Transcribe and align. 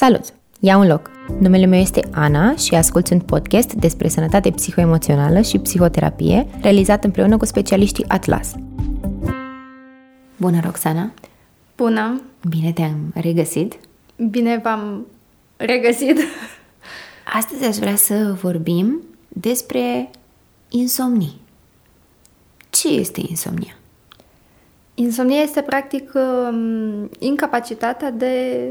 Salut! 0.00 0.24
Ia 0.60 0.76
un 0.76 0.86
loc! 0.86 1.10
Numele 1.40 1.66
meu 1.66 1.78
este 1.80 2.00
Ana 2.12 2.56
și 2.56 2.74
ascult 2.74 3.10
un 3.10 3.20
podcast 3.20 3.72
despre 3.72 4.08
sănătate 4.08 4.50
psihoemoțională 4.50 5.40
și 5.40 5.58
psihoterapie 5.58 6.46
realizat 6.60 7.04
împreună 7.04 7.36
cu 7.36 7.44
specialiștii 7.44 8.04
Atlas. 8.08 8.54
Bună, 10.36 10.60
Roxana! 10.64 11.12
Bună! 11.76 12.20
Bine 12.48 12.72
te-am 12.72 13.12
regăsit! 13.14 13.74
Bine 14.30 14.60
v-am 14.62 15.06
regăsit! 15.56 16.18
Astăzi 17.36 17.64
aș 17.64 17.76
vrea 17.76 17.96
să 17.96 18.36
vorbim 18.40 19.02
despre 19.28 20.10
insomnii. 20.68 21.40
Ce 22.70 22.88
este 22.88 23.20
insomnia? 23.28 23.76
Insomnia 24.94 25.40
este 25.40 25.60
practic 25.60 26.12
um, 26.14 27.10
incapacitatea 27.18 28.10
de 28.10 28.64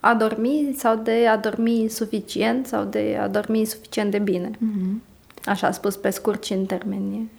a 0.00 0.14
dormi 0.14 0.74
sau 0.76 0.96
de 0.96 1.26
a 1.26 1.36
dormi 1.36 1.88
suficient 1.88 2.66
sau 2.66 2.84
de 2.84 3.18
a 3.20 3.28
dormi 3.28 3.64
suficient 3.64 4.10
de 4.10 4.18
bine. 4.18 4.50
Mm-hmm. 4.50 5.06
Așa 5.44 5.66
a 5.66 5.70
spus 5.70 5.96
pe 5.96 6.10
scurt 6.10 6.44
și 6.44 6.52
în 6.52 6.64
termeni. 6.64 7.30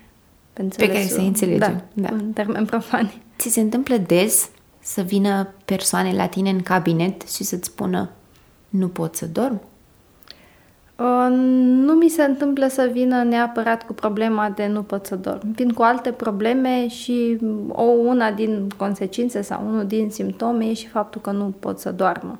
Pe, 0.53 0.63
pe 0.77 0.87
care 0.87 1.05
să 1.05 1.19
înțelegem. 1.19 1.83
Da, 1.93 2.09
da, 2.09 2.15
în 2.15 2.31
termeni 2.31 2.65
profani. 2.65 3.21
Ți 3.37 3.49
se 3.49 3.59
întâmplă 3.59 3.97
des 3.97 4.49
să 4.79 5.01
vină 5.01 5.53
persoane 5.65 6.13
la 6.13 6.27
tine 6.27 6.49
în 6.49 6.61
cabinet 6.61 7.29
și 7.29 7.43
să-ți 7.43 7.67
spună 7.67 8.09
nu 8.69 8.87
pot 8.87 9.15
să 9.15 9.25
dorm? 9.25 9.61
Uh, 10.99 11.27
nu 11.85 11.93
mi 11.93 12.09
se 12.09 12.23
întâmplă 12.23 12.67
să 12.67 12.89
vină 12.91 13.23
neapărat 13.23 13.85
cu 13.85 13.93
problema 13.93 14.49
de 14.49 14.67
nu 14.67 14.83
pot 14.83 15.05
să 15.05 15.15
dorm. 15.15 15.51
Vin 15.51 15.71
cu 15.71 15.81
alte 15.81 16.11
probleme 16.11 16.87
și 16.87 17.37
o 17.67 17.81
una 17.83 18.31
din 18.31 18.69
consecințe 18.77 19.41
sau 19.41 19.65
unul 19.67 19.85
din 19.85 20.09
simptome 20.09 20.65
e 20.65 20.73
și 20.73 20.87
faptul 20.87 21.21
că 21.21 21.31
nu 21.31 21.53
pot 21.59 21.79
să 21.79 21.91
doarmă. 21.91 22.39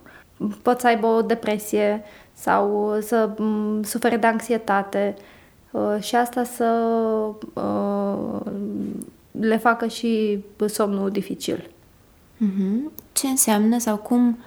Pot 0.62 0.80
să 0.80 0.88
aibă 0.88 1.08
o 1.08 1.22
depresie 1.22 2.03
sau 2.34 2.95
să 3.02 3.30
sufere 3.84 4.17
de 4.17 4.27
anxietate 4.27 5.16
uh, 5.72 5.97
și 6.00 6.16
asta 6.16 6.44
să 6.44 6.86
uh, 7.53 8.52
le 9.31 9.58
facă 9.58 9.88
și 9.88 10.44
somnul 10.66 11.09
dificil. 11.09 11.69
Mhm. 12.38 12.91
Ce 13.12 13.28
înseamnă 13.28 13.78
sau 13.78 13.97
cum, 13.97 14.38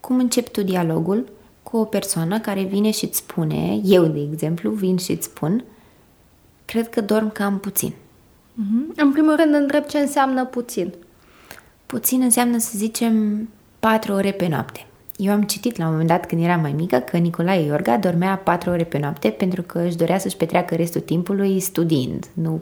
cum 0.00 0.18
începi 0.18 0.50
tu 0.50 0.62
dialogul 0.62 1.24
cu 1.70 1.76
o 1.76 1.84
persoană 1.84 2.40
care 2.40 2.62
vine 2.62 2.90
și 2.90 3.04
îți 3.04 3.16
spune, 3.16 3.80
eu 3.84 4.04
de 4.04 4.28
exemplu, 4.32 4.70
vin 4.70 4.96
și 4.96 5.10
îți 5.10 5.24
spun, 5.24 5.64
cred 6.64 6.88
că 6.88 7.00
dorm 7.00 7.32
cam 7.32 7.58
puțin. 7.58 7.90
Mm-hmm. 7.90 8.94
În 8.96 9.12
primul 9.12 9.36
rând 9.36 9.54
întreb 9.54 9.84
ce 9.84 9.98
înseamnă 9.98 10.44
puțin. 10.44 10.92
Puțin 11.86 12.22
înseamnă 12.22 12.58
să 12.58 12.70
zicem 12.74 13.48
4 13.78 14.12
ore 14.12 14.30
pe 14.30 14.48
noapte. 14.48 14.86
Eu 15.16 15.32
am 15.32 15.42
citit 15.42 15.76
la 15.76 15.84
un 15.84 15.90
moment 15.90 16.08
dat 16.08 16.26
când 16.26 16.42
eram 16.42 16.60
mai 16.60 16.72
mică 16.72 16.98
că 16.98 17.16
Nicolae 17.16 17.64
Iorga 17.64 17.96
dormea 17.96 18.36
4 18.36 18.70
ore 18.70 18.84
pe 18.84 18.98
noapte 18.98 19.28
pentru 19.28 19.62
că 19.62 19.78
își 19.78 19.96
dorea 19.96 20.18
să-și 20.18 20.36
petreacă 20.36 20.74
restul 20.74 21.00
timpului 21.00 21.60
studiind, 21.60 22.26
nu 22.32 22.60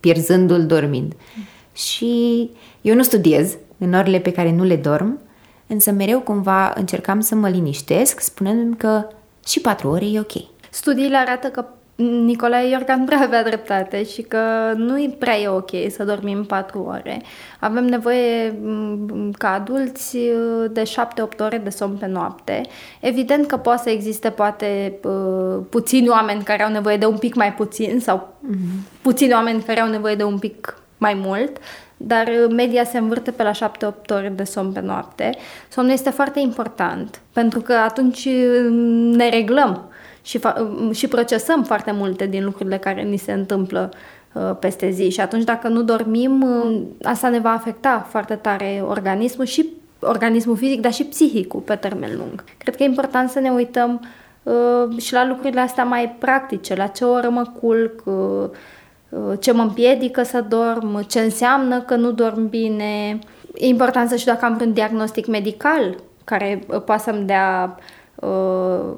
pierzându-l 0.00 0.66
dormind. 0.66 1.12
Mm. 1.36 1.42
Și 1.72 2.50
eu 2.80 2.94
nu 2.94 3.02
studiez 3.02 3.56
în 3.78 3.94
orele 3.94 4.18
pe 4.18 4.32
care 4.32 4.52
nu 4.52 4.64
le 4.64 4.76
dorm, 4.76 5.20
însă 5.68 5.90
mereu 5.90 6.20
cumva 6.20 6.72
încercam 6.76 7.20
să 7.20 7.34
mă 7.34 7.48
liniștesc, 7.48 8.20
spunându-mi 8.20 8.76
că 8.76 9.06
și 9.46 9.60
patru 9.60 9.88
ore 9.88 10.04
e 10.04 10.20
ok. 10.20 10.32
Studiile 10.70 11.16
arată 11.16 11.48
că 11.48 11.64
Nicolae 12.00 12.70
Iorgan 12.70 13.04
prea 13.04 13.20
avea 13.20 13.42
dreptate 13.42 14.04
și 14.04 14.22
că 14.22 14.38
nu 14.76 14.98
e 14.98 15.16
prea 15.18 15.38
e 15.38 15.48
ok 15.48 15.70
să 15.90 16.04
dormim 16.04 16.44
patru 16.44 16.86
ore. 16.88 17.22
Avem 17.60 17.84
nevoie 17.84 18.58
ca 19.38 19.52
adulți 19.52 20.18
de 20.70 20.82
7-8 20.82 21.38
ore 21.38 21.58
de 21.58 21.70
somn 21.70 21.96
pe 21.96 22.06
noapte. 22.06 22.60
Evident 23.00 23.46
că 23.46 23.56
poate 23.56 23.82
să 23.82 23.90
existe 23.90 24.30
poate 24.30 24.98
puțini 25.70 26.08
oameni 26.08 26.42
care 26.42 26.62
au 26.62 26.70
nevoie 26.70 26.96
de 26.96 27.06
un 27.06 27.18
pic 27.18 27.34
mai 27.34 27.52
puțin 27.52 28.00
sau 28.00 28.34
mm-hmm. 28.46 29.00
puțini 29.02 29.32
oameni 29.32 29.62
care 29.62 29.80
au 29.80 29.88
nevoie 29.88 30.14
de 30.14 30.24
un 30.24 30.38
pic 30.38 30.82
mai 30.98 31.14
mult, 31.14 31.56
dar 32.00 32.26
uh, 32.26 32.54
media 32.54 32.84
se 32.84 32.98
învârte 32.98 33.30
pe 33.30 33.42
la 33.42 33.50
7-8 33.50 33.56
ore 34.08 34.32
de 34.36 34.44
somn 34.44 34.72
pe 34.72 34.80
noapte. 34.80 35.36
Somnul 35.68 35.92
este 35.92 36.10
foarte 36.10 36.40
important, 36.40 37.20
pentru 37.32 37.60
că 37.60 37.72
atunci 37.72 38.24
uh, 38.24 38.68
ne 39.16 39.28
reglăm 39.28 39.90
și, 40.22 40.38
fa- 40.38 40.56
uh, 40.60 40.96
și 40.96 41.08
procesăm 41.08 41.64
foarte 41.64 41.92
multe 41.92 42.26
din 42.26 42.44
lucrurile 42.44 42.78
care 42.78 43.02
ni 43.02 43.16
se 43.16 43.32
întâmplă 43.32 43.90
peste 44.60 44.90
zi 44.90 45.10
și 45.10 45.20
atunci 45.20 45.44
dacă 45.44 45.68
nu 45.68 45.82
dormim, 45.82 46.46
asta 47.02 47.28
ne 47.28 47.38
va 47.38 47.50
afecta 47.50 48.06
foarte 48.08 48.34
tare 48.34 48.82
organismul 48.88 49.46
și 49.46 49.68
organismul 50.00 50.56
fizic, 50.56 50.80
dar 50.80 50.92
și 50.92 51.04
psihicul 51.04 51.60
pe 51.60 51.74
termen 51.74 52.10
lung. 52.16 52.44
Cred 52.58 52.76
că 52.76 52.82
e 52.82 52.86
important 52.86 53.30
să 53.30 53.38
ne 53.38 53.50
uităm 53.50 54.08
uh, 54.42 54.98
și 54.98 55.12
la 55.12 55.26
lucrurile 55.26 55.60
astea 55.60 55.84
mai 55.84 56.16
practice, 56.18 56.74
la 56.74 56.86
ce 56.86 57.04
oră 57.04 57.28
mă 57.28 57.42
culc, 57.60 58.02
uh, 58.04 58.14
Uh, 58.14 58.50
ce 59.40 59.52
mă 59.52 59.62
împiedică 59.62 60.22
să 60.22 60.44
dorm, 60.48 61.06
ce 61.06 61.20
înseamnă 61.20 61.80
că 61.80 61.94
nu 61.94 62.10
dorm 62.10 62.48
bine. 62.48 63.18
E 63.54 63.66
important 63.66 64.08
să 64.08 64.16
știu 64.16 64.32
dacă 64.32 64.44
am 64.44 64.54
vreun 64.54 64.72
diagnostic 64.72 65.26
medical 65.26 65.96
care 66.24 66.62
uh, 66.66 66.82
poate 66.82 67.02
să-mi 67.02 67.26
dea 67.26 67.78
uh, 68.14 68.94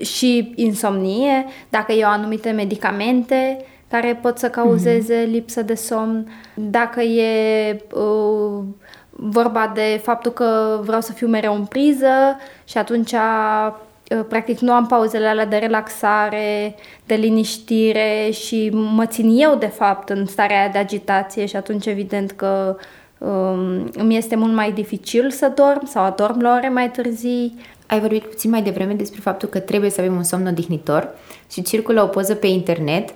și 0.00 0.52
insomnie, 0.56 1.44
dacă 1.68 1.92
eu 1.92 2.08
anumite 2.08 2.50
medicamente 2.50 3.64
care 3.90 4.18
pot 4.22 4.38
să 4.38 4.50
cauzeze 4.50 5.24
mm-hmm. 5.24 5.30
lipsă 5.30 5.62
de 5.62 5.74
somn, 5.74 6.28
dacă 6.54 7.00
e 7.00 7.76
uh, 7.94 8.62
vorba 9.10 9.72
de 9.74 10.00
faptul 10.02 10.32
că 10.32 10.80
vreau 10.82 11.00
să 11.00 11.12
fiu 11.12 11.26
mereu 11.26 11.54
în 11.54 11.64
priză 11.64 12.36
și 12.64 12.78
atunci 12.78 13.12
Uh, 13.12 13.74
practic 14.28 14.58
nu 14.58 14.72
am 14.72 14.86
pauzele 14.86 15.26
alea 15.26 15.46
de 15.46 15.56
relaxare, 15.56 16.74
de 17.06 17.14
liniștire 17.14 18.30
și 18.30 18.70
mă 18.72 19.06
țin 19.06 19.36
eu 19.38 19.54
de 19.54 19.66
fapt 19.66 20.08
în 20.08 20.26
starea 20.26 20.58
aia 20.58 20.68
de 20.68 20.78
agitație 20.78 21.46
și 21.46 21.56
atunci 21.56 21.86
evident 21.86 22.30
că 22.30 22.76
um, 23.18 23.90
îmi 23.92 24.16
este 24.16 24.36
mult 24.36 24.54
mai 24.54 24.72
dificil 24.72 25.30
să 25.30 25.52
dorm 25.54 25.86
sau 25.86 26.04
adorm 26.04 26.40
la 26.40 26.54
ore 26.54 26.68
mai 26.68 26.90
târzii. 26.90 27.58
Ai 27.86 28.00
vorbit 28.00 28.22
puțin 28.22 28.50
mai 28.50 28.62
devreme 28.62 28.92
despre 28.92 29.20
faptul 29.22 29.48
că 29.48 29.58
trebuie 29.58 29.90
să 29.90 30.00
avem 30.00 30.16
un 30.16 30.22
somn 30.22 30.46
odihnitor 30.46 31.08
și 31.50 31.62
circulă 31.62 32.02
o 32.02 32.06
poză 32.06 32.34
pe 32.34 32.46
internet 32.46 33.08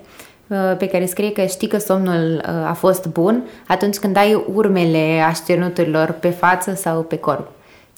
uh, 0.47 0.57
pe 0.77 0.87
care 0.87 1.05
scrie 1.05 1.31
că 1.31 1.45
știi 1.45 1.67
că 1.67 1.77
somnul 1.77 2.41
uh, 2.47 2.69
a 2.69 2.73
fost 2.73 3.07
bun 3.07 3.43
atunci 3.67 3.97
când 3.97 4.17
ai 4.17 4.43
urmele 4.53 5.23
așternuturilor 5.27 6.11
pe 6.11 6.29
față 6.29 6.73
sau 6.73 7.01
pe 7.01 7.17
corp. 7.17 7.49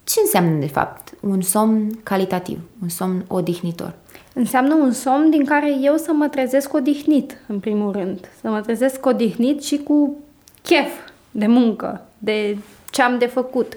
Ce 0.04 0.20
înseamnă, 0.20 0.60
de 0.60 0.68
fapt, 0.68 1.14
un 1.20 1.42
somn 1.42 2.00
calitativ, 2.04 2.60
un 2.82 2.90
somn 2.90 3.26
odihnitor? 3.28 3.94
Înseamnă 4.34 4.74
un 4.74 4.92
somn 4.92 5.30
din 5.30 5.46
care 5.46 5.78
eu 5.82 5.98
să 5.98 6.12
mă 6.14 6.28
trezesc 6.28 6.74
odihnit, 6.74 7.38
în 7.48 7.60
primul 7.60 7.92
rând. 7.92 8.30
Să 8.42 8.50
mă 8.50 8.62
trezesc 8.62 9.06
odihnit 9.06 9.64
și 9.64 9.78
cu 9.78 10.16
chef 10.62 10.92
de 11.32 11.48
muncă, 11.48 12.06
de 12.18 12.58
ce 12.92 13.02
am 13.02 13.18
de 13.18 13.26
făcut. 13.26 13.74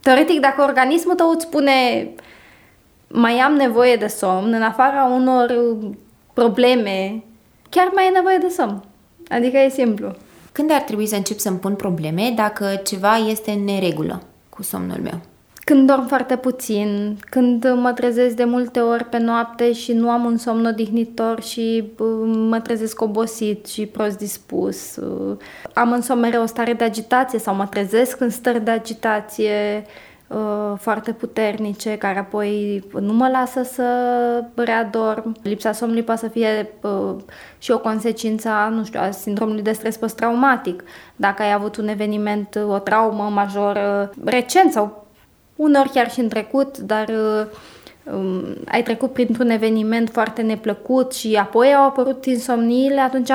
Teoretic, 0.00 0.40
dacă 0.40 0.62
organismul 0.62 1.14
tău 1.14 1.30
îți 1.30 1.44
spune 1.44 2.08
mai 3.08 3.38
am 3.38 3.52
nevoie 3.52 3.96
de 3.96 4.06
somn, 4.06 4.52
în 4.52 4.62
afara 4.62 5.04
unor 5.04 5.76
probleme, 6.32 7.24
chiar 7.70 7.90
mai 7.94 8.06
e 8.06 8.10
nevoie 8.10 8.38
de 8.38 8.48
somn. 8.48 8.84
Adică 9.28 9.56
e 9.56 9.68
simplu. 9.68 10.14
Când 10.52 10.70
ar 10.70 10.80
trebui 10.80 11.06
să 11.06 11.16
încep 11.16 11.38
să-mi 11.38 11.58
pun 11.58 11.74
probleme 11.74 12.32
dacă 12.36 12.80
ceva 12.84 13.16
este 13.16 13.50
în 13.50 13.64
neregulă 13.64 14.22
cu 14.48 14.62
somnul 14.62 15.00
meu? 15.02 15.20
Când 15.68 15.86
dorm 15.86 16.06
foarte 16.06 16.36
puțin, 16.36 17.16
când 17.30 17.72
mă 17.74 17.92
trezesc 17.92 18.34
de 18.36 18.44
multe 18.44 18.80
ori 18.80 19.04
pe 19.04 19.18
noapte 19.18 19.72
și 19.72 19.92
nu 19.92 20.10
am 20.10 20.24
un 20.24 20.36
somn 20.36 20.66
odihnitor 20.66 21.42
și 21.42 21.84
mă 22.48 22.60
trezesc 22.60 23.00
obosit 23.00 23.66
și 23.66 23.86
prost 23.86 24.18
dispus. 24.18 24.96
Uh, 24.96 25.36
am 25.74 25.92
însă 25.92 26.14
mereu 26.14 26.42
o 26.42 26.46
stare 26.46 26.72
de 26.72 26.84
agitație 26.84 27.38
sau 27.38 27.54
mă 27.54 27.66
trezesc 27.66 28.20
în 28.20 28.30
stări 28.30 28.64
de 28.64 28.70
agitație 28.70 29.84
uh, 30.26 30.72
foarte 30.78 31.12
puternice, 31.12 31.96
care 31.96 32.18
apoi 32.18 32.84
nu 33.00 33.12
mă 33.12 33.28
lasă 33.28 33.62
să 33.62 33.84
readorm. 34.54 35.36
Lipsa 35.42 35.72
somnului 35.72 36.02
poate 36.02 36.20
să 36.20 36.28
fie 36.28 36.70
uh, 36.82 37.16
și 37.58 37.70
o 37.70 37.78
consecință 37.78 38.48
a, 38.48 38.68
nu 38.68 38.84
știu, 38.84 39.00
a 39.00 39.10
sindromului 39.10 39.62
de 39.62 39.72
stres 39.72 39.96
post-traumatic. 39.96 40.84
Dacă 41.16 41.42
ai 41.42 41.52
avut 41.52 41.76
un 41.76 41.88
eveniment, 41.88 42.58
o 42.68 42.78
traumă 42.78 43.22
majoră 43.22 44.10
recent 44.24 44.72
sau 44.72 45.06
uneori 45.58 45.90
chiar 45.90 46.10
și 46.10 46.20
în 46.20 46.28
trecut, 46.28 46.78
dar 46.78 47.08
uh, 47.08 47.46
um, 48.14 48.44
ai 48.68 48.82
trecut 48.82 49.12
printr-un 49.12 49.50
eveniment 49.50 50.10
foarte 50.10 50.42
neplăcut 50.42 51.12
și 51.14 51.34
apoi 51.34 51.74
au 51.74 51.86
apărut 51.86 52.24
insomniile, 52.24 53.00
atunci 53.00 53.30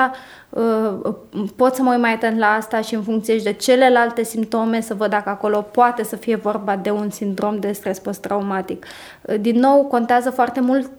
uh, 0.50 1.14
pot 1.56 1.76
să 1.76 1.82
mă 1.82 1.92
uit 1.92 2.02
mai 2.02 2.14
atent 2.14 2.38
la 2.38 2.48
asta 2.48 2.82
și 2.82 2.96
în 2.96 3.04
funcție 3.04 3.38
și 3.38 3.44
de 3.44 3.54
celelalte 3.54 4.24
simptome 4.24 4.82
să 4.82 4.94
văd 4.94 5.10
dacă 5.10 5.30
acolo 5.30 5.62
poate 5.62 6.04
să 6.04 6.16
fie 6.16 6.36
vorba 6.36 6.76
de 6.76 6.90
un 6.90 7.10
sindrom 7.10 7.60
de 7.60 7.72
stres 7.72 8.00
post-traumatic. 8.00 8.86
Uh, 9.22 9.36
din 9.40 9.60
nou, 9.60 9.84
contează 9.86 10.30
foarte 10.30 10.60
mult 10.60 10.90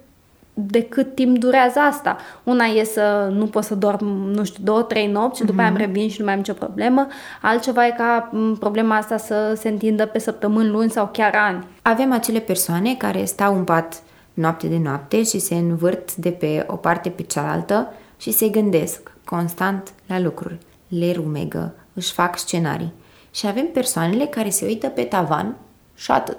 de 0.54 0.82
cât 0.82 1.14
timp 1.14 1.38
durează 1.38 1.78
asta. 1.78 2.16
Una 2.44 2.64
e 2.64 2.84
să 2.84 3.28
nu 3.32 3.46
pot 3.46 3.64
să 3.64 3.74
dorm, 3.74 4.06
nu 4.06 4.44
știu, 4.44 4.64
două, 4.64 4.82
trei 4.82 5.06
nopți 5.06 5.40
și 5.40 5.46
după 5.46 5.60
aia 5.60 5.68
îmi 5.68 5.78
revin 5.78 6.08
și 6.08 6.18
nu 6.18 6.24
mai 6.24 6.34
am 6.34 6.40
nicio 6.40 6.52
problemă. 6.52 7.06
Altceva 7.42 7.86
e 7.86 7.90
ca 7.90 8.30
problema 8.58 8.96
asta 8.96 9.16
să 9.16 9.54
se 9.56 9.68
întindă 9.68 10.06
pe 10.06 10.18
săptămâni, 10.18 10.68
luni 10.68 10.90
sau 10.90 11.08
chiar 11.12 11.34
ani. 11.34 11.66
Avem 11.82 12.12
acele 12.12 12.38
persoane 12.38 12.94
care 12.94 13.24
stau 13.24 13.56
în 13.56 13.64
pat 13.64 14.02
noapte 14.34 14.66
de 14.66 14.78
noapte 14.78 15.22
și 15.22 15.38
se 15.38 15.54
învârt 15.54 16.14
de 16.14 16.30
pe 16.30 16.64
o 16.68 16.76
parte 16.76 17.08
pe 17.08 17.22
cealaltă 17.22 17.92
și 18.16 18.30
se 18.30 18.48
gândesc 18.48 19.12
constant 19.24 19.92
la 20.06 20.20
lucruri. 20.20 20.58
Le 20.88 21.12
rumegă, 21.12 21.74
își 21.92 22.12
fac 22.12 22.38
scenarii. 22.38 22.92
Și 23.30 23.46
avem 23.46 23.66
persoanele 23.66 24.24
care 24.24 24.48
se 24.48 24.64
uită 24.66 24.88
pe 24.88 25.02
tavan 25.02 25.56
și 25.94 26.10
atât. 26.10 26.38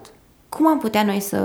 Cum 0.56 0.68
am 0.68 0.80
putea 0.80 1.04
noi 1.04 1.20
să 1.20 1.38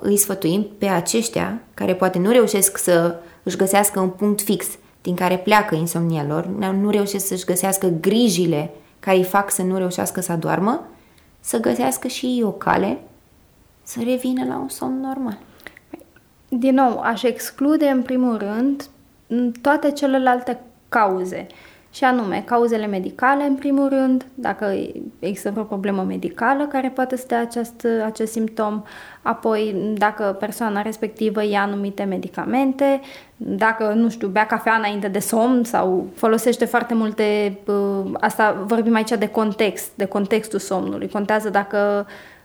îi 0.00 0.16
sfătuim 0.16 0.66
pe 0.78 0.86
aceștia 0.86 1.60
care 1.74 1.94
poate 1.94 2.18
nu 2.18 2.30
reușesc 2.30 2.78
să 2.78 3.16
își 3.42 3.56
găsească 3.56 4.00
un 4.00 4.08
punct 4.08 4.40
fix 4.40 4.66
din 5.02 5.14
care 5.14 5.38
pleacă 5.38 5.74
insomnia 5.74 6.24
lor, 6.28 6.46
nu 6.72 6.90
reușesc 6.90 7.26
să-și 7.26 7.44
găsească 7.44 7.92
grijile 8.00 8.70
care 9.00 9.16
îi 9.16 9.24
fac 9.24 9.50
să 9.50 9.62
nu 9.62 9.76
reușească 9.76 10.20
să 10.20 10.32
adormă, 10.32 10.86
să 11.40 11.60
găsească 11.60 12.08
și 12.08 12.42
o 12.44 12.50
cale 12.50 12.98
să 13.82 14.00
revină 14.04 14.44
la 14.44 14.58
un 14.58 14.68
somn 14.68 15.00
normal. 15.00 15.38
Din 16.48 16.74
nou, 16.74 17.00
aș 17.00 17.22
exclude 17.22 17.86
în 17.86 18.02
primul 18.02 18.36
rând 18.36 18.88
toate 19.60 19.90
celelalte 19.90 20.60
cauze. 20.88 21.46
Și 21.90 22.04
anume, 22.04 22.42
cauzele 22.46 22.86
medicale, 22.86 23.44
în 23.44 23.54
primul 23.54 23.88
rând, 23.88 24.26
dacă 24.34 24.74
există 25.18 25.50
vreo 25.50 25.64
problemă 25.64 26.02
medicală 26.02 26.66
care 26.66 26.88
poate 26.88 27.16
să 27.16 27.24
dea 27.28 27.40
acest, 27.40 27.86
acest 28.04 28.32
simptom, 28.32 28.82
apoi 29.22 29.92
dacă 29.94 30.36
persoana 30.38 30.82
respectivă 30.82 31.44
ia 31.44 31.62
anumite 31.62 32.02
medicamente, 32.02 33.00
dacă, 33.36 33.92
nu 33.96 34.08
știu, 34.08 34.28
bea 34.28 34.46
cafea 34.46 34.74
înainte 34.74 35.08
de 35.08 35.18
somn 35.18 35.64
sau 35.64 36.06
folosește 36.14 36.64
foarte 36.64 36.94
multe, 36.94 37.58
asta 38.20 38.62
vorbim 38.66 38.94
aici 38.94 39.10
de 39.18 39.28
context, 39.28 39.90
de 39.94 40.04
contextul 40.04 40.58
somnului. 40.58 41.08
Contează 41.08 41.48
dacă 41.48 42.06
uh, 42.06 42.37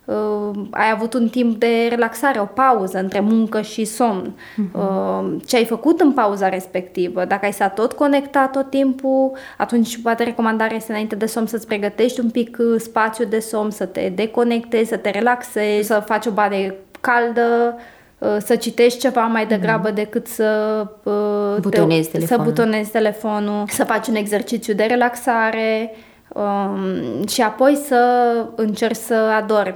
ai 0.69 0.91
avut 0.93 1.13
un 1.13 1.29
timp 1.29 1.59
de 1.59 1.87
relaxare, 1.89 2.39
o 2.39 2.45
pauză 2.45 2.97
între 2.99 3.19
muncă 3.19 3.61
și 3.61 3.85
somn, 3.85 4.33
uh-huh. 4.33 4.71
uh, 4.71 5.35
ce 5.45 5.55
ai 5.55 5.65
făcut 5.65 6.01
în 6.01 6.11
pauza 6.11 6.49
respectivă, 6.49 7.25
dacă 7.25 7.45
ai 7.45 7.53
stat 7.53 7.73
tot 7.73 7.93
conectat 7.93 8.51
tot 8.51 8.69
timpul, 8.69 9.31
atunci 9.57 10.01
poate 10.01 10.23
recomandarea 10.23 10.75
este 10.75 10.91
înainte 10.91 11.15
de 11.15 11.25
somn 11.25 11.47
să-ți 11.47 11.67
pregătești 11.67 12.19
un 12.19 12.29
pic 12.29 12.57
uh, 12.59 12.79
spațiu 12.79 13.25
de 13.25 13.39
somn, 13.39 13.71
să 13.71 13.85
te 13.85 14.11
deconectezi, 14.15 14.89
să 14.89 14.97
te 14.97 15.09
relaxezi, 15.09 15.87
să 15.87 16.03
faci 16.05 16.25
o 16.25 16.31
baie 16.31 16.75
caldă, 17.01 17.77
uh, 18.17 18.37
să 18.39 18.55
citești 18.55 18.99
ceva 18.99 19.21
mai 19.21 19.45
degrabă 19.45 19.87
mm. 19.87 19.95
decât 19.95 20.27
să 20.27 20.81
uh, 21.03 21.61
butonezi, 21.61 22.09
te, 22.09 22.17
telefonul. 22.17 22.45
să 22.45 22.49
butonezi 22.49 22.91
telefonul, 22.91 23.63
să 23.67 23.83
faci 23.83 24.07
un 24.07 24.15
exercițiu 24.15 24.73
de 24.73 24.83
relaxare, 24.83 25.91
um, 26.33 27.27
și 27.27 27.41
apoi 27.41 27.75
să 27.75 28.33
încerci 28.55 28.95
să 28.95 29.13
adormi. 29.13 29.75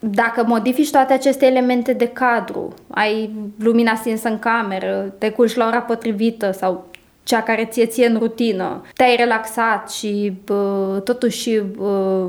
Dacă 0.00 0.44
modifici 0.46 0.90
toate 0.90 1.12
aceste 1.12 1.46
elemente 1.46 1.92
de 1.92 2.08
cadru, 2.08 2.74
ai 2.90 3.30
lumina 3.58 3.94
stinsă 3.94 4.28
în 4.28 4.38
cameră, 4.38 5.14
te 5.18 5.30
culci 5.30 5.54
la 5.54 5.66
ora 5.66 5.80
potrivită 5.80 6.50
sau 6.50 6.86
cea 7.22 7.42
care 7.42 7.64
ție 7.64 7.86
ție 7.86 8.06
în 8.06 8.18
rutină, 8.18 8.82
te-ai 8.94 9.16
relaxat 9.16 9.90
și 9.90 10.32
bă, 10.44 11.00
totuși 11.04 11.58
bă, 11.58 12.28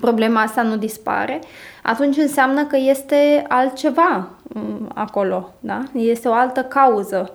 problema 0.00 0.40
asta 0.42 0.62
nu 0.62 0.76
dispare, 0.76 1.40
atunci 1.82 2.16
înseamnă 2.16 2.64
că 2.64 2.76
este 2.76 3.44
altceva 3.48 4.28
acolo, 4.94 5.52
da? 5.60 5.82
Este 5.94 6.28
o 6.28 6.32
altă 6.32 6.62
cauză 6.62 7.34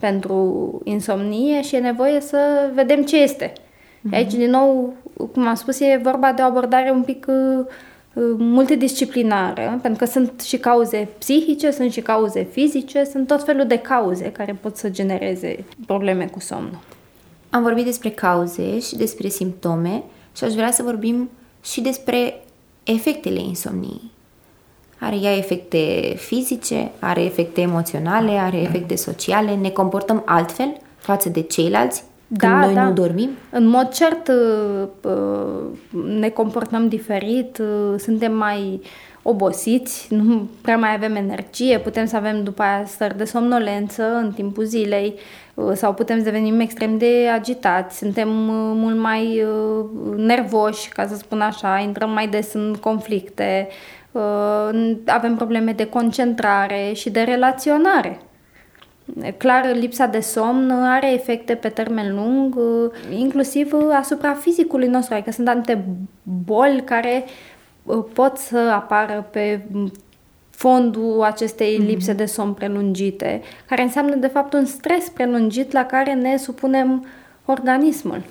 pentru 0.00 0.80
insomnie 0.84 1.62
și 1.62 1.76
e 1.76 1.78
nevoie 1.78 2.20
să 2.20 2.70
vedem 2.74 3.02
ce 3.02 3.22
este. 3.22 3.52
Mm-hmm. 3.98 4.14
Aici, 4.14 4.34
din 4.34 4.50
nou, 4.50 4.94
cum 5.32 5.46
am 5.46 5.54
spus, 5.54 5.80
e 5.80 6.00
vorba 6.02 6.32
de 6.32 6.42
o 6.42 6.44
abordare 6.44 6.90
un 6.90 7.02
pic 7.02 7.26
uh, 7.28 7.64
uh, 8.12 8.34
multidisciplinară, 8.38 9.78
pentru 9.82 10.04
că 10.04 10.10
sunt 10.10 10.40
și 10.40 10.56
cauze 10.56 11.08
psihice, 11.18 11.70
sunt 11.70 11.92
și 11.92 12.00
cauze 12.00 12.42
fizice, 12.50 13.04
sunt 13.04 13.26
tot 13.26 13.44
felul 13.44 13.66
de 13.66 13.78
cauze 13.78 14.32
care 14.32 14.58
pot 14.60 14.76
să 14.76 14.88
genereze 14.88 15.64
probleme 15.86 16.26
cu 16.26 16.40
somnul. 16.40 16.78
Am 17.50 17.62
vorbit 17.62 17.84
despre 17.84 18.10
cauze 18.10 18.80
și 18.80 18.96
despre 18.96 19.28
simptome 19.28 20.02
și 20.36 20.44
aș 20.44 20.52
vrea 20.52 20.70
să 20.70 20.82
vorbim 20.82 21.30
și 21.62 21.80
despre 21.80 22.42
efectele 22.84 23.40
insomniei. 23.40 24.10
Are 25.00 25.16
ea 25.16 25.36
efecte 25.36 26.14
fizice, 26.16 26.90
are 26.98 27.22
efecte 27.22 27.60
emoționale, 27.60 28.30
are 28.30 28.56
efecte 28.56 28.96
sociale, 28.96 29.54
ne 29.54 29.70
comportăm 29.70 30.22
altfel 30.26 30.76
față 30.96 31.28
de 31.28 31.40
ceilalți 31.40 32.02
când 32.36 32.52
da, 32.52 32.64
noi 32.64 32.74
da. 32.74 32.82
nu 32.82 32.92
dormim? 32.92 33.30
În 33.50 33.66
mod 33.66 33.88
cert 33.88 34.28
uh, 34.28 34.88
uh, 35.02 36.00
ne 36.20 36.28
comportăm 36.28 36.88
diferit, 36.88 37.58
uh, 37.58 37.98
suntem 37.98 38.34
mai 38.34 38.82
obosiți, 39.22 40.06
nu 40.10 40.48
prea 40.62 40.76
mai 40.76 40.94
avem 40.94 41.16
energie, 41.16 41.78
putem 41.78 42.06
să 42.06 42.16
avem 42.16 42.42
după 42.42 42.62
aia 42.62 42.84
stări 42.86 43.16
de 43.16 43.24
somnolență 43.24 44.14
în 44.14 44.32
timpul 44.32 44.64
zilei 44.64 45.14
sau 45.74 45.94
putem 45.94 46.18
să 46.18 46.24
devenim 46.24 46.60
extrem 46.60 46.98
de 46.98 47.28
agitați, 47.34 47.98
suntem 47.98 48.28
mult 48.74 48.98
mai 48.98 49.44
nervoși, 50.16 50.88
ca 50.88 51.06
să 51.06 51.16
spun 51.16 51.40
așa, 51.40 51.78
intrăm 51.78 52.10
mai 52.10 52.28
des 52.28 52.52
în 52.52 52.74
conflicte, 52.80 53.68
avem 55.06 55.36
probleme 55.36 55.72
de 55.72 55.86
concentrare 55.86 56.92
și 56.94 57.10
de 57.10 57.20
relaționare. 57.20 58.20
Clar, 59.36 59.74
lipsa 59.74 60.06
de 60.06 60.20
somn 60.20 60.70
are 60.70 61.12
efecte 61.12 61.54
pe 61.54 61.68
termen 61.68 62.14
lung, 62.14 62.58
inclusiv 63.10 63.72
asupra 63.92 64.34
fizicului 64.34 64.88
nostru, 64.88 65.14
adică 65.14 65.30
sunt 65.30 65.48
anumite 65.48 65.84
boli 66.22 66.82
care 66.84 67.24
uh, 67.82 68.04
pot 68.12 68.36
să 68.36 68.58
apară 68.58 69.28
pe 69.30 69.60
fondul 70.50 71.22
acestei 71.22 71.76
mhm. 71.78 71.86
lipse 71.86 72.12
de 72.12 72.24
somn 72.24 72.52
prelungite, 72.52 73.42
care 73.66 73.82
înseamnă 73.82 74.14
de 74.14 74.26
fapt 74.26 74.52
un 74.52 74.64
stres 74.64 75.08
prelungit 75.08 75.72
la 75.72 75.84
care 75.84 76.14
ne 76.14 76.36
supunem 76.36 77.06
organismul. 77.44 78.22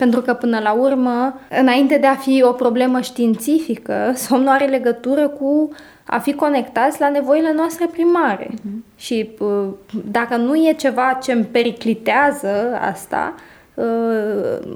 Pentru 0.00 0.20
că 0.20 0.34
până 0.34 0.58
la 0.62 0.72
urmă, 0.72 1.40
înainte 1.60 1.96
de 1.96 2.06
a 2.06 2.14
fi 2.14 2.42
o 2.42 2.52
problemă 2.52 3.00
științifică, 3.00 4.12
somnul 4.14 4.48
are 4.48 4.66
legătură 4.66 5.28
cu 5.28 5.70
a 6.04 6.18
fi 6.18 6.34
conectați 6.34 7.00
la 7.00 7.08
nevoile 7.08 7.52
noastre 7.56 7.86
primare. 7.86 8.50
Uh-huh. 8.50 8.96
Și 8.96 9.30
uh, 9.38 9.64
dacă 10.10 10.36
nu 10.36 10.54
e 10.54 10.72
ceva 10.72 11.18
ce 11.22 11.32
îmi 11.32 11.44
periclitează 11.44 12.78
asta, 12.80 13.34
uh, 13.74 13.84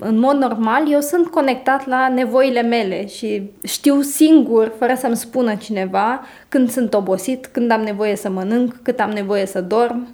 în 0.00 0.18
mod 0.18 0.36
normal, 0.36 0.92
eu 0.92 1.00
sunt 1.00 1.26
conectat 1.26 1.86
la 1.86 2.08
nevoile 2.08 2.62
mele 2.62 3.06
și 3.06 3.50
știu 3.62 4.00
singur, 4.00 4.72
fără 4.78 4.94
să-mi 4.94 5.16
spună 5.16 5.54
cineva, 5.54 6.20
când 6.48 6.70
sunt 6.70 6.94
obosit, 6.94 7.46
când 7.46 7.70
am 7.70 7.80
nevoie 7.80 8.16
să 8.16 8.30
mănânc, 8.30 8.74
cât 8.82 9.00
am 9.00 9.10
nevoie 9.10 9.46
să 9.46 9.60
dorm, 9.60 10.08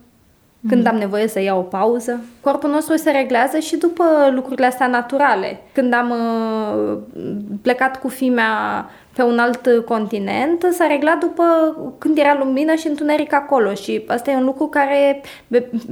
când 0.68 0.86
am 0.86 0.96
nevoie 0.96 1.28
să 1.28 1.40
iau 1.40 1.58
o 1.58 1.62
pauză. 1.62 2.20
Corpul 2.40 2.70
nostru 2.70 2.96
se 2.96 3.10
reglează 3.10 3.58
și 3.58 3.76
după 3.76 4.04
lucrurile 4.34 4.66
astea 4.66 4.86
naturale. 4.86 5.60
Când 5.72 5.94
am 5.94 6.10
uh, 6.10 6.98
plecat 7.62 8.00
cu 8.00 8.08
fimea 8.08 8.86
pe 9.14 9.22
un 9.22 9.38
alt 9.38 9.84
continent, 9.84 10.66
s-a 10.70 10.86
reglat 10.86 11.18
după 11.18 11.44
când 11.98 12.18
era 12.18 12.36
lumină 12.38 12.74
și 12.74 12.86
întuneric 12.86 13.32
acolo 13.32 13.74
și 13.74 14.04
asta 14.06 14.30
e 14.30 14.36
un 14.36 14.44
lucru 14.44 14.66
care, 14.66 15.20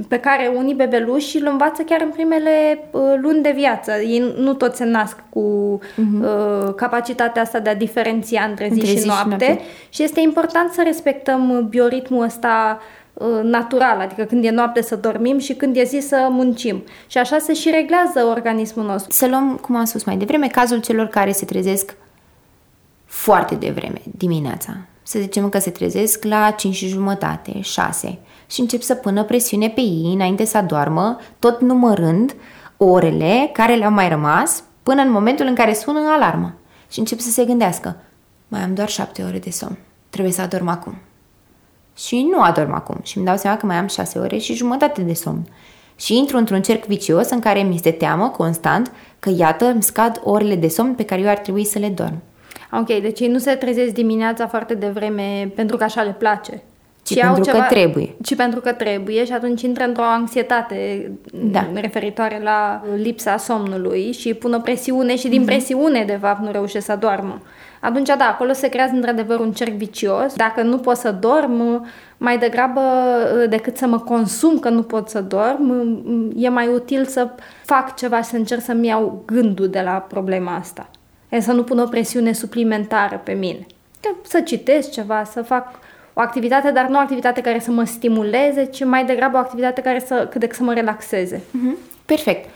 pe 0.07 0.19
care 0.19 0.51
unii 0.55 0.73
bebeluși 0.73 1.37
îl 1.37 1.47
învață 1.51 1.81
chiar 1.81 2.01
în 2.01 2.09
primele 2.09 2.83
uh, 2.91 3.01
luni 3.21 3.41
de 3.41 3.53
viață. 3.55 3.91
Ei 3.91 4.33
nu 4.37 4.53
toți 4.53 4.77
se 4.77 4.85
nasc 4.85 5.23
cu 5.29 5.79
uh-huh. 5.81 6.21
uh, 6.21 6.73
capacitatea 6.75 7.41
asta 7.41 7.59
de 7.59 7.69
a 7.69 7.75
diferenția 7.75 8.45
între 8.49 8.65
zi, 8.65 8.73
între 8.73 8.91
zi 8.91 8.99
și, 8.99 9.05
noapte. 9.05 9.45
și 9.45 9.49
noapte 9.49 9.63
și 9.89 10.03
este 10.03 10.19
important 10.19 10.71
să 10.71 10.81
respectăm 10.85 11.65
bioritmul 11.69 12.23
ăsta 12.23 12.79
uh, 12.79 12.98
natural, 13.43 13.99
adică 13.99 14.23
când 14.23 14.45
e 14.45 14.49
noapte 14.49 14.81
să 14.81 14.95
dormim 14.95 15.37
și 15.37 15.53
când 15.53 15.75
e 15.75 15.83
zi 15.83 15.99
să 15.99 16.27
muncim. 16.29 16.83
Și 17.07 17.17
așa 17.17 17.37
se 17.37 17.53
și 17.53 17.69
reglează 17.69 18.25
organismul 18.29 18.85
nostru. 18.85 19.11
Să 19.11 19.27
luăm, 19.27 19.55
cum 19.61 19.75
am 19.75 19.85
spus 19.85 20.03
mai 20.03 20.17
devreme, 20.17 20.47
cazul 20.47 20.79
celor 20.79 21.07
care 21.07 21.31
se 21.31 21.45
trezesc 21.45 21.95
foarte 23.05 23.55
devreme, 23.55 24.01
dimineața. 24.17 24.77
Să 25.03 25.19
zicem 25.19 25.49
că 25.49 25.59
se 25.59 25.69
trezesc 25.69 26.23
la 26.23 26.51
5 26.51 26.75
și 26.75 26.87
jumătate, 26.87 27.61
6 27.61 28.17
și 28.47 28.59
încep 28.59 28.81
să 28.81 28.95
pună 28.95 29.23
presiune 29.23 29.69
pe 29.69 29.81
ei 29.81 30.11
înainte 30.13 30.45
să 30.45 30.57
adormă, 30.57 31.17
tot 31.39 31.61
numărând 31.61 32.35
orele 32.77 33.49
care 33.53 33.75
le-au 33.75 33.91
mai 33.91 34.09
rămas 34.09 34.63
până 34.83 35.01
în 35.01 35.11
momentul 35.11 35.45
în 35.45 35.55
care 35.55 35.73
sună 35.73 35.99
alarmă. 36.15 36.53
Și 36.91 36.99
încep 36.99 37.19
să 37.19 37.29
se 37.29 37.45
gândească, 37.45 37.95
mai 38.47 38.61
am 38.61 38.73
doar 38.73 38.89
7 38.89 39.23
ore 39.23 39.39
de 39.39 39.49
somn, 39.49 39.77
trebuie 40.09 40.33
să 40.33 40.41
adorm 40.41 40.67
acum. 40.67 40.95
Și 41.99 42.27
nu 42.31 42.41
adorm 42.41 42.73
acum 42.73 42.99
și 43.03 43.17
îmi 43.17 43.25
dau 43.25 43.37
seama 43.37 43.57
că 43.57 43.65
mai 43.65 43.75
am 43.75 43.87
6 43.87 44.19
ore 44.19 44.37
și 44.37 44.53
jumătate 44.53 45.01
de 45.01 45.13
somn. 45.13 45.47
Și 45.95 46.17
intru 46.17 46.37
într-un 46.37 46.61
cerc 46.61 46.85
vicios 46.85 47.29
în 47.29 47.39
care 47.39 47.61
mi 47.61 47.75
este 47.75 47.91
teamă 47.91 48.29
constant 48.29 48.91
că 49.19 49.31
iată 49.37 49.65
îmi 49.65 49.83
scad 49.83 50.21
orele 50.23 50.55
de 50.55 50.67
somn 50.67 50.93
pe 50.93 51.05
care 51.05 51.21
eu 51.21 51.27
ar 51.29 51.37
trebui 51.37 51.65
să 51.65 51.79
le 51.79 51.89
dorm. 51.89 52.21
Ok, 52.71 53.01
deci 53.01 53.19
ei 53.19 53.27
nu 53.27 53.37
se 53.37 53.51
trezesc 53.51 53.93
dimineața 53.93 54.47
foarte 54.47 54.73
devreme 54.73 55.51
pentru 55.55 55.77
că 55.77 55.83
așa 55.83 56.01
le 56.01 56.15
place. 56.19 56.61
ci 57.03 57.19
pentru 57.19 57.43
ceva, 57.43 57.57
că 57.57 57.73
trebuie. 57.73 58.15
Ci 58.23 58.35
pentru 58.35 58.59
că 58.59 58.71
trebuie 58.71 59.25
și 59.25 59.31
atunci 59.31 59.61
intră 59.61 59.83
într-o 59.83 60.03
anxietate 60.03 61.11
da. 61.31 61.67
referitoare 61.73 62.41
la 62.43 62.83
lipsa 62.95 63.37
somnului 63.37 64.11
și 64.11 64.33
pun 64.33 64.53
o 64.53 64.59
presiune 64.59 65.15
și 65.15 65.27
din 65.27 65.41
mm-hmm. 65.41 65.45
presiune, 65.45 66.03
de 66.03 66.17
fapt, 66.21 66.41
nu 66.41 66.51
reușește 66.51 66.79
să 66.91 66.97
doarmă. 66.99 67.41
Atunci, 67.79 68.07
da, 68.07 68.25
acolo 68.25 68.53
se 68.53 68.67
creează 68.67 68.93
într-adevăr 68.93 69.39
un 69.39 69.51
cerc 69.51 69.71
vicios. 69.71 70.33
Dacă 70.35 70.61
nu 70.61 70.77
pot 70.77 70.97
să 70.97 71.11
dorm, 71.11 71.87
mai 72.17 72.37
degrabă 72.37 72.81
decât 73.49 73.77
să 73.77 73.87
mă 73.87 73.99
consum 73.99 74.59
că 74.59 74.69
nu 74.69 74.83
pot 74.83 75.09
să 75.09 75.21
dorm, 75.21 75.73
e 76.35 76.49
mai 76.49 76.67
util 76.67 77.05
să 77.05 77.29
fac 77.65 77.95
ceva, 77.95 78.21
să 78.21 78.35
încerc 78.35 78.61
să-mi 78.61 78.87
iau 78.87 79.23
gândul 79.25 79.67
de 79.67 79.81
la 79.81 79.91
problema 79.91 80.55
asta. 80.55 80.89
E 81.29 81.39
să 81.39 81.51
nu 81.51 81.63
pun 81.63 81.79
o 81.79 81.85
presiune 81.85 82.31
suplimentară 82.31 83.21
pe 83.23 83.31
mine. 83.31 83.65
Să 84.23 84.39
citesc 84.41 84.91
ceva, 84.91 85.23
să 85.23 85.41
fac 85.41 85.79
o 86.13 86.21
activitate, 86.21 86.71
dar 86.71 86.87
nu 86.87 86.95
o 86.95 86.99
activitate 86.99 87.41
care 87.41 87.59
să 87.59 87.71
mă 87.71 87.83
stimuleze, 87.83 88.65
ci 88.65 88.83
mai 88.83 89.05
degrabă 89.05 89.37
o 89.37 89.39
activitate 89.39 89.81
care 89.81 89.99
să, 89.99 90.27
cât 90.29 90.39
de 90.39 90.49
să 90.51 90.63
mă 90.63 90.73
relaxeze. 90.73 91.37
Uh-huh. 91.37 91.77
Perfect. 92.05 92.49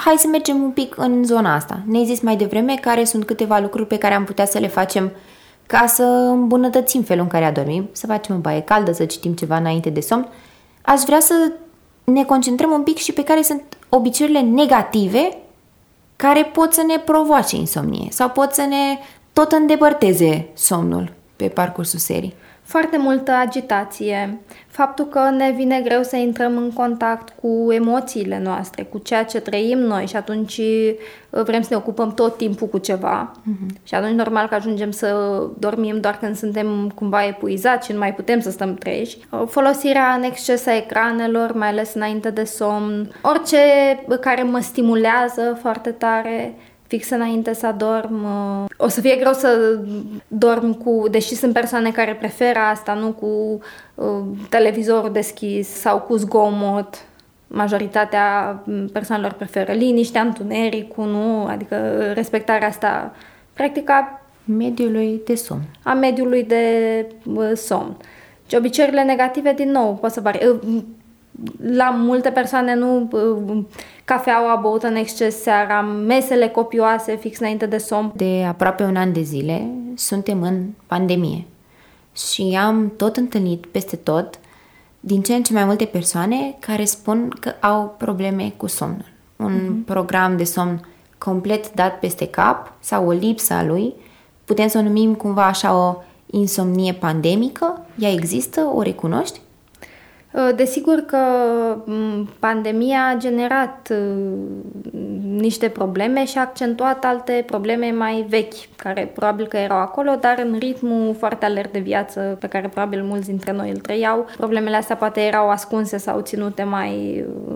Hai 0.00 0.14
să 0.18 0.26
mergem 0.26 0.62
un 0.62 0.70
pic 0.70 0.94
în 0.96 1.24
zona 1.24 1.54
asta. 1.54 1.80
Ne-ai 1.86 2.04
zis 2.04 2.20
mai 2.20 2.36
devreme 2.36 2.74
care 2.74 3.04
sunt 3.04 3.24
câteva 3.24 3.58
lucruri 3.58 3.86
pe 3.86 3.98
care 3.98 4.14
am 4.14 4.24
putea 4.24 4.46
să 4.46 4.58
le 4.58 4.66
facem 4.66 5.12
ca 5.66 5.86
să 5.86 6.02
îmbunătățim 6.02 7.02
felul 7.02 7.22
în 7.22 7.28
care 7.28 7.44
adormim, 7.44 7.88
să 7.92 8.06
facem 8.06 8.36
o 8.36 8.38
baie 8.38 8.60
caldă, 8.60 8.92
să 8.92 9.04
citim 9.04 9.32
ceva 9.32 9.56
înainte 9.56 9.90
de 9.90 10.00
somn. 10.00 10.28
Aș 10.82 11.00
vrea 11.00 11.20
să 11.20 11.52
ne 12.04 12.24
concentrăm 12.24 12.70
un 12.70 12.82
pic 12.82 12.96
și 12.96 13.12
pe 13.12 13.24
care 13.24 13.42
sunt 13.42 13.62
obiceiurile 13.88 14.40
negative 14.40 15.38
care 16.16 16.44
pot 16.44 16.72
să 16.72 16.82
ne 16.86 16.98
provoace 16.98 17.56
insomnie 17.56 18.08
sau 18.10 18.30
pot 18.30 18.52
să 18.52 18.62
ne 18.62 18.98
tot 19.32 19.52
îndepărteze 19.52 20.48
somnul 20.54 21.12
pe 21.36 21.48
parcursul 21.48 21.98
serii 21.98 22.34
foarte 22.68 22.98
multă 22.98 23.32
agitație, 23.32 24.38
faptul 24.66 25.06
că 25.06 25.30
ne 25.30 25.52
vine 25.56 25.80
greu 25.84 26.02
să 26.02 26.16
intrăm 26.16 26.56
în 26.56 26.72
contact 26.72 27.32
cu 27.40 27.72
emoțiile 27.72 28.40
noastre, 28.42 28.82
cu 28.82 28.98
ceea 28.98 29.24
ce 29.24 29.40
trăim 29.40 29.78
noi 29.78 30.06
și 30.06 30.16
atunci 30.16 30.58
uh, 30.58 31.42
vrem 31.42 31.62
să 31.62 31.68
ne 31.70 31.76
ocupăm 31.76 32.14
tot 32.14 32.36
timpul 32.36 32.66
cu 32.66 32.78
ceva 32.78 33.32
uh-huh. 33.32 33.82
și 33.82 33.94
atunci 33.94 34.14
normal 34.14 34.48
că 34.48 34.54
ajungem 34.54 34.90
să 34.90 35.40
dormim 35.58 36.00
doar 36.00 36.18
când 36.18 36.36
suntem 36.36 36.92
cumva 36.94 37.26
epuizați 37.26 37.86
și 37.86 37.92
nu 37.92 37.98
mai 37.98 38.14
putem 38.14 38.40
să 38.40 38.50
stăm 38.50 38.74
treji. 38.74 39.18
Uh, 39.30 39.42
folosirea 39.46 40.12
în 40.12 40.22
exces 40.22 40.66
a 40.66 40.76
ecranelor, 40.76 41.52
mai 41.52 41.68
ales 41.68 41.94
înainte 41.94 42.30
de 42.30 42.44
somn, 42.44 43.10
orice 43.22 43.58
care 44.20 44.42
mă 44.42 44.60
stimulează 44.60 45.58
foarte 45.60 45.90
tare, 45.90 46.54
fix 46.88 47.10
înainte 47.10 47.54
să 47.54 47.66
adorm. 47.66 48.26
O 48.76 48.88
să 48.88 49.00
fie 49.00 49.16
greu 49.16 49.32
să 49.32 49.78
dorm 50.28 50.72
cu, 50.72 51.04
deși 51.10 51.34
sunt 51.34 51.52
persoane 51.52 51.90
care 51.90 52.14
preferă 52.14 52.58
asta, 52.58 52.94
nu 52.94 53.12
cu 53.12 53.60
uh, 53.94 54.24
televizorul 54.48 55.12
deschis 55.12 55.68
sau 55.68 56.00
cu 56.00 56.16
zgomot. 56.16 57.02
Majoritatea 57.46 58.62
persoanelor 58.92 59.32
preferă 59.32 59.72
liniștea, 59.72 60.20
întunericul, 60.20 61.06
nu? 61.06 61.44
Adică 61.44 61.76
respectarea 62.14 62.68
asta, 62.68 63.14
practica 63.52 64.20
mediului 64.44 65.20
de 65.24 65.34
somn. 65.34 65.62
A 65.82 65.92
mediului 65.92 66.44
de 66.44 66.64
uh, 67.34 67.50
somn. 67.54 67.96
Și 68.46 68.56
obiceiurile 68.56 69.02
negative, 69.02 69.52
din 69.52 69.70
nou, 69.70 69.94
pot 69.94 70.10
să 70.10 70.20
vari. 70.20 70.46
Uh, 70.46 70.82
la 71.62 71.90
multe 71.90 72.30
persoane 72.30 72.74
nu 72.74 73.08
cafeaua 74.08 74.56
băută 74.56 74.86
în 74.86 74.94
exces 74.94 75.42
seara, 75.42 75.80
mesele 75.82 76.48
copioase 76.48 77.16
fix 77.16 77.38
înainte 77.38 77.66
de 77.66 77.78
somn. 77.78 78.12
De 78.16 78.44
aproape 78.48 78.82
un 78.82 78.96
an 78.96 79.12
de 79.12 79.20
zile 79.20 79.70
suntem 79.94 80.42
în 80.42 80.66
pandemie 80.86 81.44
și 82.16 82.58
am 82.60 82.92
tot 82.96 83.16
întâlnit 83.16 83.66
peste 83.66 83.96
tot 83.96 84.38
din 85.00 85.22
ce 85.22 85.34
în 85.34 85.42
ce 85.42 85.52
mai 85.52 85.64
multe 85.64 85.84
persoane 85.84 86.56
care 86.58 86.84
spun 86.84 87.28
că 87.40 87.52
au 87.60 87.94
probleme 87.98 88.52
cu 88.56 88.66
somnul. 88.66 89.04
Un 89.36 89.52
mm-hmm. 89.52 89.84
program 89.86 90.36
de 90.36 90.44
somn 90.44 90.88
complet 91.18 91.74
dat 91.74 91.98
peste 91.98 92.26
cap 92.26 92.72
sau 92.80 93.06
o 93.06 93.10
lipsă 93.10 93.52
a 93.52 93.64
lui, 93.64 93.94
putem 94.44 94.68
să 94.68 94.78
o 94.78 94.82
numim 94.82 95.14
cumva 95.14 95.46
așa 95.46 95.86
o 95.86 95.96
insomnie 96.26 96.92
pandemică, 96.92 97.86
ea 97.98 98.12
există, 98.12 98.70
o 98.74 98.82
recunoști? 98.82 99.40
Uh, 100.32 100.50
desigur 100.56 100.98
că 100.98 101.18
mm, 101.84 102.28
pandemia 102.38 103.06
a 103.06 103.16
generat 103.16 103.88
uh, 103.90 104.98
niște 105.22 105.68
probleme 105.68 106.24
și 106.24 106.38
a 106.38 106.40
accentuat 106.40 107.04
alte 107.04 107.42
probleme 107.46 107.90
mai 107.90 108.26
vechi, 108.28 108.76
care 108.76 109.10
probabil 109.14 109.46
că 109.46 109.56
erau 109.56 109.78
acolo, 109.78 110.14
dar 110.20 110.38
în 110.38 110.58
ritmul 110.58 111.14
foarte 111.18 111.44
alert 111.44 111.72
de 111.72 111.78
viață 111.78 112.36
pe 112.40 112.46
care 112.46 112.68
probabil 112.68 113.02
mulți 113.02 113.26
dintre 113.26 113.52
noi 113.52 113.70
îl 113.70 113.76
trăiau, 113.76 114.26
problemele 114.36 114.76
astea 114.76 114.96
poate 114.96 115.20
erau 115.20 115.50
ascunse 115.50 115.96
sau 115.96 116.20
ținute 116.20 116.62
mai 116.62 117.24
uh, 117.28 117.54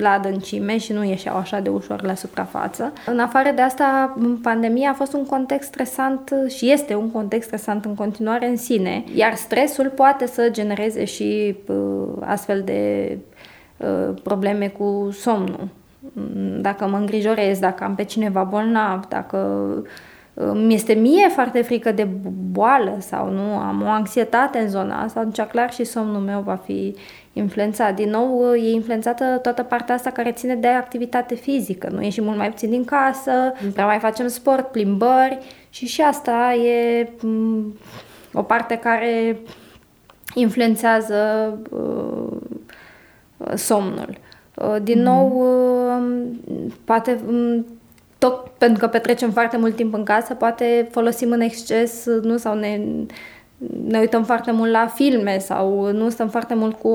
la 0.00 0.10
adâncime 0.10 0.78
și 0.78 0.92
nu 0.92 1.04
ieșeau 1.04 1.36
așa 1.36 1.60
de 1.60 1.68
ușor 1.68 2.02
la 2.02 2.14
suprafață. 2.14 2.92
În 3.06 3.18
afară 3.18 3.50
de 3.54 3.62
asta, 3.62 4.16
pandemia 4.42 4.90
a 4.90 4.94
fost 4.94 5.12
un 5.12 5.26
context 5.26 5.68
stresant 5.68 6.34
și 6.56 6.70
este 6.70 6.94
un 6.94 7.10
context 7.10 7.46
stresant 7.46 7.84
în 7.84 7.94
continuare 7.94 8.48
în 8.48 8.56
sine, 8.56 9.04
iar 9.14 9.34
stresul 9.34 9.92
poate 9.94 10.26
să 10.26 10.48
genereze 10.50 11.04
și 11.04 11.56
astfel 12.20 12.62
de 12.62 13.16
uh, 13.76 14.14
probleme 14.22 14.68
cu 14.68 15.08
somnul. 15.12 15.68
Dacă 16.60 16.88
mă 16.88 16.96
îngrijorez, 16.96 17.58
dacă 17.58 17.84
am 17.84 17.94
pe 17.94 18.04
cineva 18.04 18.42
bolnav, 18.42 19.06
dacă 19.08 19.36
uh, 19.76 19.88
mi 20.54 20.74
este 20.74 20.92
mie 20.92 21.28
foarte 21.28 21.62
frică 21.62 21.92
de 21.92 22.08
boală 22.50 22.96
sau 22.98 23.30
nu, 23.30 23.40
am 23.40 23.82
o 23.82 23.88
anxietate 23.88 24.58
în 24.58 24.68
zona 24.68 25.02
asta, 25.02 25.20
atunci 25.20 25.40
clar 25.40 25.72
și 25.72 25.84
somnul 25.84 26.20
meu 26.20 26.40
va 26.40 26.54
fi 26.64 26.94
influențat. 27.32 27.94
Din 27.94 28.10
nou, 28.10 28.50
uh, 28.52 28.64
e 28.64 28.70
influențată 28.70 29.38
toată 29.42 29.62
partea 29.62 29.94
asta 29.94 30.10
care 30.10 30.32
ține 30.32 30.54
de 30.54 30.66
activitate 30.68 31.34
fizică. 31.34 31.88
Nu 31.92 32.02
ieșim 32.02 32.24
mult 32.24 32.36
mai 32.36 32.50
puțin 32.50 32.70
din 32.70 32.84
casă, 32.84 33.52
nu 33.64 33.70
prea 33.70 33.86
mai 33.86 33.98
facem 33.98 34.26
sport, 34.26 34.66
plimbări 34.66 35.38
și 35.70 35.86
și 35.86 36.00
asta 36.00 36.54
e 36.54 37.08
mm, 37.22 37.74
o 38.32 38.42
parte 38.42 38.76
care 38.76 39.38
influențează 40.34 41.52
uh, 41.70 43.52
somnul. 43.54 44.18
Uh, 44.54 44.76
din 44.82 44.98
mm-hmm. 44.98 45.02
nou, 45.02 45.42
uh, 45.96 46.32
poate 46.84 47.18
um, 47.28 47.66
tot 47.77 47.77
pentru 48.58 48.78
că 48.78 48.86
petrecem 48.86 49.30
foarte 49.30 49.56
mult 49.56 49.76
timp 49.76 49.94
în 49.94 50.02
casă, 50.02 50.34
poate 50.34 50.88
folosim 50.90 51.30
în 51.30 51.40
exces, 51.40 52.06
nu, 52.22 52.36
sau 52.36 52.54
ne, 52.54 52.80
ne 53.86 53.98
uităm 53.98 54.24
foarte 54.24 54.50
mult 54.50 54.70
la 54.70 54.86
filme 54.86 55.38
sau 55.38 55.92
nu 55.92 56.08
stăm 56.08 56.28
foarte 56.28 56.54
mult 56.54 56.78
cu 56.78 56.88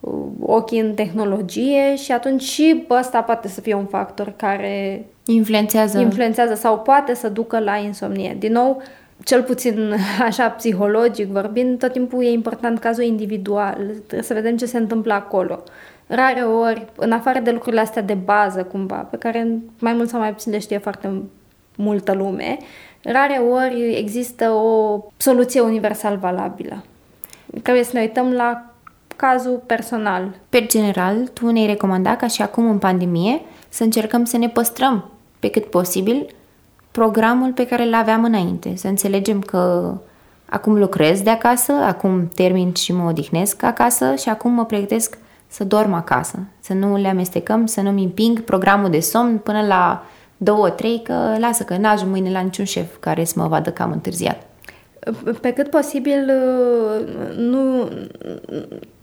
uh, 0.00 0.12
ochii 0.40 0.80
în 0.80 0.94
tehnologie 0.94 1.96
și 1.96 2.12
atunci 2.12 2.42
și 2.42 2.86
ăsta 2.90 3.22
poate 3.22 3.48
să 3.48 3.60
fie 3.60 3.74
un 3.74 3.86
factor 3.86 4.32
care 4.36 5.06
influențează. 5.26 5.98
influențează 5.98 6.54
sau 6.54 6.78
poate 6.78 7.14
să 7.14 7.28
ducă 7.28 7.58
la 7.58 7.76
insomnie. 7.76 8.36
Din 8.38 8.52
nou, 8.52 8.82
cel 9.24 9.42
puțin 9.42 9.94
așa 10.28 10.48
psihologic 10.48 11.26
vorbind, 11.26 11.78
tot 11.78 11.92
timpul 11.92 12.24
e 12.24 12.30
important 12.30 12.78
cazul 12.78 13.04
individual, 13.04 13.76
trebuie 14.06 14.22
să 14.22 14.34
vedem 14.34 14.56
ce 14.56 14.66
se 14.66 14.78
întâmplă 14.78 15.12
acolo. 15.12 15.62
Rare 16.06 16.40
ori, 16.40 16.86
în 16.96 17.12
afară 17.12 17.38
de 17.38 17.50
lucrurile 17.50 17.80
astea 17.80 18.02
de 18.02 18.14
bază 18.14 18.64
cumva, 18.64 18.96
pe 18.96 19.16
care 19.16 19.58
mai 19.78 19.92
mult 19.92 20.08
sau 20.08 20.20
mai 20.20 20.32
puțin 20.32 20.52
le 20.52 20.58
știe 20.58 20.78
foarte 20.78 21.22
multă 21.76 22.12
lume, 22.12 22.56
rare 23.02 23.40
ori 23.50 23.94
există 23.96 24.50
o 24.50 24.98
soluție 25.16 25.60
universal 25.60 26.16
valabilă. 26.16 26.84
Trebuie 27.62 27.84
să 27.84 27.90
ne 27.94 28.00
uităm 28.00 28.32
la 28.32 28.72
cazul 29.16 29.62
personal. 29.66 30.34
Pe 30.48 30.66
general, 30.66 31.16
tu 31.32 31.50
ne-ai 31.50 31.66
recomandat 31.66 32.16
ca 32.18 32.26
și 32.26 32.42
acum 32.42 32.70
în 32.70 32.78
pandemie 32.78 33.40
să 33.68 33.82
încercăm 33.82 34.24
să 34.24 34.36
ne 34.36 34.48
păstrăm 34.48 35.10
pe 35.38 35.50
cât 35.50 35.64
posibil 35.64 36.26
programul 36.90 37.52
pe 37.52 37.66
care 37.66 37.82
îl 37.82 37.94
aveam 37.94 38.24
înainte. 38.24 38.76
Să 38.76 38.88
înțelegem 38.88 39.40
că 39.40 39.94
acum 40.44 40.78
lucrez 40.78 41.20
de 41.20 41.30
acasă, 41.30 41.72
acum 41.72 42.28
termin 42.34 42.74
și 42.74 42.92
mă 42.92 43.08
odihnesc 43.08 43.62
acasă 43.62 44.14
și 44.14 44.28
acum 44.28 44.52
mă 44.52 44.64
pregătesc 44.64 45.18
să 45.52 45.64
dorm 45.64 45.92
acasă. 45.92 46.38
Să 46.60 46.72
nu 46.72 46.96
le 46.96 47.08
amestecăm, 47.08 47.66
să 47.66 47.80
nu-mi 47.80 48.04
împing 48.04 48.40
programul 48.40 48.90
de 48.90 49.00
somn 49.00 49.38
până 49.38 49.66
la 49.66 50.06
două, 50.36 50.70
trei, 50.70 51.02
că 51.04 51.36
lasă 51.38 51.62
că 51.62 51.76
n-ajung 51.76 52.10
mâine 52.10 52.30
la 52.30 52.40
niciun 52.40 52.64
șef 52.64 52.96
care 53.00 53.24
să 53.24 53.34
mă 53.36 53.46
vadă 53.46 53.70
cam 53.70 53.92
întârziat. 53.92 54.42
Pe 55.40 55.52
cât 55.52 55.70
posibil 55.70 56.32
nu 57.36 57.88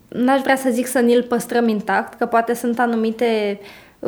n-aș 0.08 0.42
vrea 0.42 0.56
să 0.56 0.70
zic 0.72 0.88
să 0.88 1.00
ni-l 1.00 1.24
păstrăm 1.24 1.68
intact, 1.68 2.14
că 2.14 2.26
poate 2.26 2.54
sunt 2.54 2.80
anumite 2.80 3.60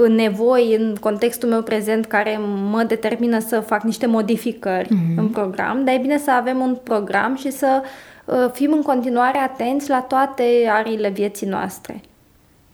nevoi 0.08 0.76
în 0.76 0.96
contextul 1.00 1.50
meu 1.50 1.62
prezent 1.62 2.06
care 2.06 2.40
mă 2.72 2.84
determină 2.84 3.40
să 3.40 3.60
fac 3.60 3.84
niște 3.84 4.06
modificări 4.06 4.88
mm-hmm. 4.88 5.18
în 5.18 5.28
program, 5.28 5.84
dar 5.84 5.96
e 5.96 6.02
bine 6.02 6.18
să 6.18 6.32
avem 6.32 6.60
un 6.60 6.78
program 6.84 7.36
și 7.36 7.52
să 7.52 7.82
uh, 8.26 8.50
fim 8.54 8.72
în 8.72 8.82
continuare 8.82 9.38
atenți 9.38 9.90
la 9.90 10.00
toate 10.00 10.44
ariile 10.70 11.10
vieții 11.10 11.48
noastre. 11.48 12.02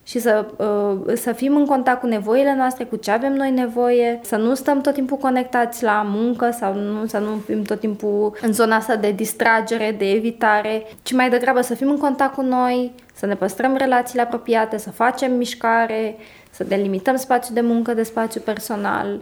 Și 0.08 0.20
să, 0.20 0.46
uh, 0.58 1.18
să 1.18 1.32
fim 1.32 1.56
în 1.56 1.66
contact 1.66 2.00
cu 2.00 2.08
nevoile 2.08 2.56
noastre, 2.56 2.84
cu 2.84 2.96
ce 2.96 3.12
avem 3.12 3.34
noi 3.34 3.52
nevoie, 3.52 4.20
să 4.24 4.36
nu 4.36 4.56
stăm 4.56 4.82
tot 4.82 4.94
timpul 4.94 5.18
conectați 5.18 5.84
la 5.84 6.02
muncă 6.06 6.52
sau 6.60 6.74
nu, 6.74 7.06
să 7.06 7.18
nu 7.18 7.42
fim 7.46 7.64
tot 7.64 7.80
timpul 7.80 8.38
în 8.42 8.54
zona 8.54 8.76
asta 8.76 8.96
de 8.96 9.12
distragere, 9.12 9.96
de 9.98 10.10
evitare, 10.10 10.86
ci 11.04 11.14
mai 11.14 11.30
degrabă 11.30 11.62
să 11.62 11.76
fim 11.76 11.90
în 11.90 11.98
contact 11.98 12.34
cu 12.34 12.42
noi, 12.42 12.94
să 13.14 13.26
ne 13.26 13.36
păstrăm 13.36 13.76
relațiile 13.76 14.22
apropiate, 14.22 14.78
să 14.78 14.92
facem 14.92 15.34
mișcare, 15.34 16.16
să 16.52 16.64
delimităm 16.64 17.16
spațiul 17.16 17.56
de 17.56 17.62
muncă 17.62 17.94
de 17.94 18.04
spațiu 18.04 18.42
personal, 18.42 19.20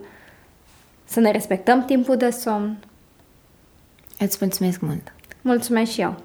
să 1.06 1.20
ne 1.20 1.32
respectăm 1.32 1.86
timpul 1.86 2.16
de 2.16 2.30
somn. 2.30 2.78
Îți 4.20 4.38
mulțumesc 4.40 4.80
mult! 4.80 5.14
Mulțumesc 5.42 5.92
și 5.92 6.02
eu! 6.02 6.16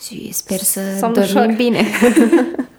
Și 0.00 0.32
sper 0.32 0.58
să 0.58 0.80
Somn 0.98 1.12
dormim 1.12 1.36
ușor. 1.36 1.52
bine! 1.56 1.82